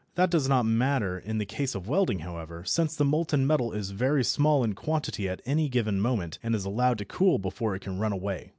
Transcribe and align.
That 0.15 0.31
does 0.31 0.49
not 0.49 0.65
matter 0.65 1.19
in 1.19 1.37
the 1.37 1.45
case 1.45 1.75
of 1.75 1.87
welding, 1.87 2.17
however, 2.21 2.63
since 2.65 2.95
the 2.95 3.05
molten 3.05 3.45
metal 3.45 3.71
is 3.71 3.91
very 3.91 4.23
small 4.23 4.63
in 4.63 4.73
quantity 4.73 5.29
at 5.29 5.43
any 5.45 5.69
given 5.69 6.01
moment, 6.01 6.39
and 6.41 6.55
is 6.55 6.65
allowed 6.65 6.97
to 6.97 7.05
cool 7.05 7.37
before 7.37 7.75
it 7.75 7.83
can 7.83 7.99
run 7.99 8.11
away. 8.11 8.49